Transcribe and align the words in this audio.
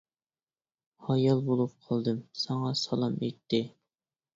ھايال 1.09 1.45
بولۇپ 1.51 1.77
قالدىم، 1.85 2.27
ساڭا 2.49 2.77
سالام 2.85 3.23
ئېيتتى. 3.25 3.67